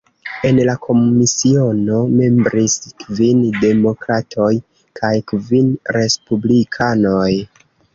[0.49, 4.51] En la komisiono membris kvin Demokratoj
[5.03, 7.33] kaj kvin Respublikanoj.